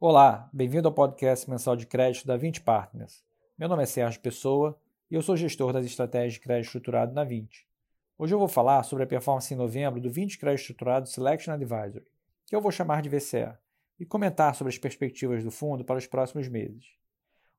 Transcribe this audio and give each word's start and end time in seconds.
Olá, 0.00 0.48
bem-vindo 0.52 0.86
ao 0.86 0.94
podcast 0.94 1.50
mensal 1.50 1.74
de 1.74 1.84
crédito 1.84 2.24
da 2.24 2.36
20 2.36 2.60
Partners. 2.60 3.24
Meu 3.58 3.68
nome 3.68 3.82
é 3.82 3.86
Sérgio 3.86 4.20
Pessoa 4.20 4.78
e 5.10 5.16
eu 5.16 5.22
sou 5.22 5.36
gestor 5.36 5.72
das 5.72 5.84
estratégias 5.84 6.34
de 6.34 6.40
crédito 6.40 6.66
estruturado 6.66 7.12
na 7.12 7.24
20. 7.24 7.66
Hoje 8.16 8.32
eu 8.32 8.38
vou 8.38 8.46
falar 8.46 8.84
sobre 8.84 9.02
a 9.02 9.08
performance 9.08 9.52
em 9.52 9.56
novembro 9.56 10.00
do 10.00 10.08
20 10.08 10.38
Crédito 10.38 10.60
Estruturado 10.60 11.08
Selection 11.08 11.52
Advisory, 11.52 12.06
que 12.46 12.54
eu 12.54 12.60
vou 12.60 12.70
chamar 12.70 13.02
de 13.02 13.08
VCE, 13.08 13.52
e 13.98 14.06
comentar 14.06 14.54
sobre 14.54 14.72
as 14.72 14.78
perspectivas 14.78 15.42
do 15.42 15.50
fundo 15.50 15.84
para 15.84 15.98
os 15.98 16.06
próximos 16.06 16.46
meses. 16.46 16.84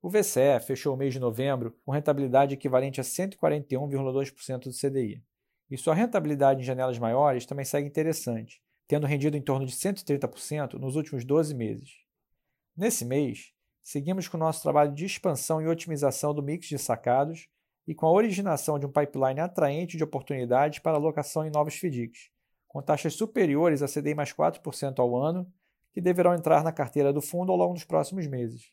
O 0.02 0.10
VCE 0.10 0.62
fechou 0.66 0.94
o 0.94 0.98
mês 0.98 1.14
de 1.14 1.20
novembro 1.20 1.76
com 1.86 1.92
rentabilidade 1.92 2.54
equivalente 2.54 3.02
a 3.02 3.04
141,2% 3.04 4.60
do 4.60 4.72
CDI. 4.72 5.22
E 5.70 5.78
sua 5.78 5.94
rentabilidade 5.94 6.62
em 6.62 6.64
janelas 6.64 6.98
maiores 6.98 7.46
também 7.46 7.66
segue 7.66 7.90
interessante, 7.90 8.62
tendo 8.88 9.06
rendido 9.06 9.36
em 9.36 9.42
torno 9.42 9.66
de 9.66 9.74
130% 9.74 10.76
nos 10.76 10.96
últimos 10.96 11.26
12 11.26 11.54
meses. 11.54 12.09
Nesse 12.80 13.04
mês, 13.04 13.52
seguimos 13.82 14.30
com 14.30 14.38
o 14.38 14.40
nosso 14.40 14.62
trabalho 14.62 14.94
de 14.94 15.04
expansão 15.04 15.62
e 15.62 15.68
otimização 15.68 16.34
do 16.34 16.42
mix 16.42 16.66
de 16.66 16.80
sacados 16.80 17.50
e 17.86 17.94
com 17.94 18.06
a 18.06 18.12
originação 18.12 18.80
de 18.80 18.86
um 18.86 18.90
pipeline 18.90 19.42
atraente 19.42 19.98
de 19.98 20.04
oportunidades 20.06 20.80
para 20.80 20.96
alocação 20.96 21.46
em 21.46 21.50
novos 21.50 21.76
FDICs, 21.76 22.30
com 22.70 22.82
taxas 22.82 23.16
superiores 23.16 23.82
a 23.82 23.86
CDI 23.86 24.16
mais 24.16 24.32
4% 24.32 24.98
ao 25.00 25.14
ano, 25.14 25.46
que 25.92 26.00
deverão 26.00 26.34
entrar 26.34 26.64
na 26.64 26.72
carteira 26.72 27.12
do 27.12 27.22
fundo 27.22 27.52
ao 27.52 27.58
longo 27.58 27.74
dos 27.74 27.84
próximos 27.84 28.26
meses. 28.28 28.72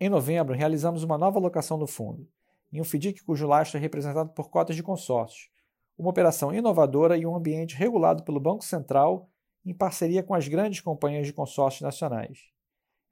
Em 0.00 0.08
novembro, 0.08 0.54
realizamos 0.54 1.02
uma 1.02 1.18
nova 1.18 1.38
alocação 1.38 1.78
do 1.78 1.86
fundo, 1.86 2.26
em 2.72 2.80
um 2.80 2.84
FDIC 2.84 3.22
cujo 3.22 3.46
lastro 3.46 3.76
é 3.76 3.80
representado 3.82 4.30
por 4.30 4.48
cotas 4.48 4.74
de 4.74 4.82
consórcios, 4.82 5.50
uma 5.98 6.08
operação 6.08 6.54
inovadora 6.54 7.18
e 7.18 7.26
um 7.26 7.36
ambiente 7.36 7.76
regulado 7.76 8.22
pelo 8.22 8.40
Banco 8.40 8.64
Central 8.64 9.28
em 9.62 9.74
parceria 9.74 10.22
com 10.22 10.32
as 10.32 10.48
grandes 10.48 10.80
companhias 10.80 11.26
de 11.26 11.34
consórcios 11.34 11.82
nacionais. 11.82 12.55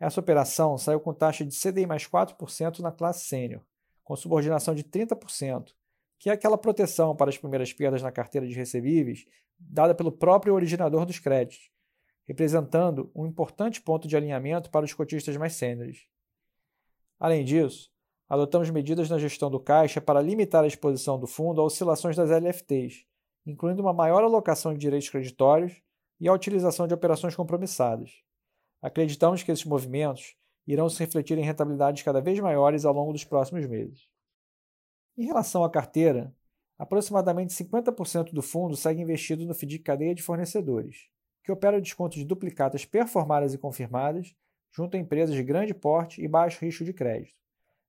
Essa 0.05 0.20
operação 0.20 0.77
saiu 0.77 1.00
com 1.00 1.14
taxa 1.14 1.47
de 1.47 1.58
CDI 1.58 1.86
mais 1.86 2.06
4% 2.06 2.80
na 2.80 2.92
classe 2.92 3.24
sênior, 3.24 3.62
com 4.02 4.14
subordinação 4.14 4.74
de 4.74 4.84
30%, 4.84 5.70
que 6.19 6.28
é 6.28 6.33
aquela 6.34 6.58
proteção 6.58 7.16
para 7.16 7.30
as 7.30 7.38
primeiras 7.38 7.72
perdas 7.72 8.02
na 8.02 8.12
carteira 8.12 8.47
de 8.47 8.52
recebíveis 8.52 9.25
dada 9.58 9.94
pelo 9.94 10.12
próprio 10.12 10.52
originador 10.52 11.06
dos 11.06 11.19
créditos, 11.19 11.70
representando 12.28 13.10
um 13.14 13.25
importante 13.25 13.80
ponto 13.80 14.06
de 14.06 14.14
alinhamento 14.14 14.69
para 14.69 14.84
os 14.84 14.92
cotistas 14.92 15.38
mais 15.38 15.55
sêniores. 15.55 16.06
Além 17.19 17.42
disso, 17.42 17.91
adotamos 18.28 18.69
medidas 18.69 19.08
na 19.08 19.19
gestão 19.19 19.50
do 19.50 19.58
caixa 19.58 20.02
para 20.02 20.20
limitar 20.20 20.64
a 20.64 20.66
exposição 20.66 21.19
do 21.19 21.27
fundo 21.27 21.62
a 21.62 21.64
oscilações 21.64 22.14
das 22.14 22.28
LFTs, 22.28 23.06
incluindo 23.47 23.80
uma 23.80 23.94
maior 23.94 24.22
alocação 24.22 24.75
de 24.75 24.80
direitos 24.80 25.08
creditórios 25.08 25.80
e 26.20 26.28
a 26.28 26.32
utilização 26.34 26.86
de 26.86 26.92
operações 26.92 27.34
compromissadas. 27.34 28.22
Acreditamos 28.85 29.43
que 29.43 29.51
esses 29.51 29.65
movimentos 29.65 30.37
irão 30.67 30.91
se 30.91 30.99
refletir 30.99 31.39
em 31.39 31.43
rentabilidades 31.43 32.03
cada 32.03 32.21
vez 32.21 32.39
maiores 32.39 32.85
ao 32.85 32.93
longo 32.93 33.15
dos 33.15 33.25
próximos 33.25 33.65
meses. 33.67 34.07
Em 35.17 35.25
relação 35.25 35.65
à 35.65 35.71
carteira, 35.71 36.37
aproximadamente 36.79 37.55
50% 37.55 38.35
do 38.35 38.43
fundo 38.43 38.77
segue 38.77 39.01
investido 39.01 39.47
no 39.47 39.55
FDIC 39.55 39.83
cadeia 39.83 40.15
de 40.15 40.23
fornecedores, 40.23 41.09
que 41.43 41.51
opera 41.51 41.81
desconto 41.81 42.17
de 42.17 42.27
duplicatas 42.27 42.85
performadas 42.85 43.55
e 43.55 43.59
confirmadas 43.59 44.35
junto 44.71 44.99
a 44.99 45.01
empresas 45.01 45.35
de 45.35 45.43
grande 45.43 45.73
porte 45.73 46.23
e 46.23 46.29
baixo 46.29 46.62
risco 46.62 46.85
de 46.85 46.93
crédito, 46.93 47.33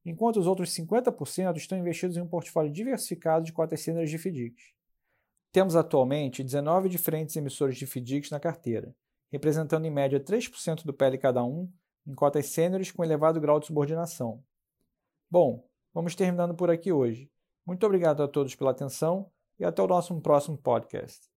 enquanto 0.06 0.40
os 0.40 0.48
outros 0.48 0.70
50% 0.70 1.58
estão 1.58 1.78
investidos 1.78 2.16
em 2.16 2.22
um 2.22 2.28
portfólio 2.28 2.72
diversificado 2.72 3.44
de 3.44 3.52
cotas 3.52 3.82
sêniores 3.82 4.10
de 4.10 4.18
FDICs. 4.18 4.64
Temos 5.52 5.76
atualmente 5.76 6.42
19 6.42 6.88
diferentes 6.88 7.36
emissores 7.36 7.76
de 7.76 7.86
FDICs 7.86 8.32
na 8.32 8.40
carteira, 8.40 8.96
representando 9.32 9.86
em 9.86 9.92
média 9.92 10.20
3% 10.20 10.84
do 10.84 10.94
PL 10.94 11.18
cada 11.18 11.44
um, 11.44 11.72
em 12.08 12.14
cotas 12.14 12.48
sêniores 12.48 12.92
com 12.92 13.04
elevado 13.04 13.40
grau 13.40 13.60
de 13.60 13.68
subordinação. 13.68 14.44
Bom, 15.30 15.68
vamos 15.94 16.16
terminando 16.16 16.56
por 16.56 16.70
aqui 16.70 16.92
hoje. 16.92 17.30
Muito 17.66 17.86
obrigado 17.86 18.22
a 18.22 18.28
todos 18.28 18.56
pela 18.56 18.72
atenção 18.72 19.32
e 19.60 19.66
até 19.66 19.82
o 19.82 19.88
nosso 19.88 20.16
próximo 20.22 20.58
podcast. 20.58 21.35